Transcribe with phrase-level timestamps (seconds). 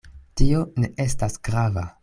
[0.41, 1.89] Tio ne estas grava.